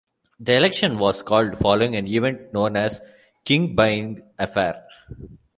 [0.39, 3.05] The election was called following an event known as the
[3.45, 4.83] King-Byng Affair.